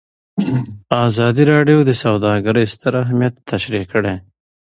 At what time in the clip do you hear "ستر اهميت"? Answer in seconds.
2.73-3.33